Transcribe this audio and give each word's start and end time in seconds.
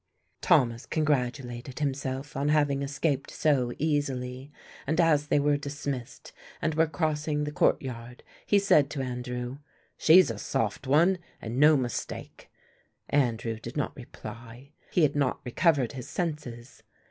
Thomas 0.41 0.87
congratulated 0.87 1.77
himself 1.77 2.35
on 2.35 2.49
having 2.49 2.81
escaped 2.81 3.29
so 3.29 3.71
easily, 3.77 4.51
and 4.87 4.99
as 4.99 5.27
they 5.27 5.39
were 5.39 5.57
dismissed 5.57 6.33
and 6.59 6.73
were 6.73 6.87
crossing 6.87 7.43
the 7.43 7.51
courtyard 7.51 8.23
he 8.47 8.57
said 8.57 8.89
to 8.89 9.03
Andrew, 9.03 9.59
"She 9.99 10.17
is 10.17 10.31
a 10.31 10.39
soft 10.39 10.87
one 10.87 11.19
and 11.39 11.59
no 11.59 11.77
mistake." 11.77 12.49
Andrew 13.09 13.59
did 13.59 13.77
not 13.77 13.95
reply; 13.95 14.71
he 14.89 15.03
had 15.03 15.15
not 15.15 15.39
recovered 15.45 15.91
his 15.91 16.09
senses. 16.09 16.81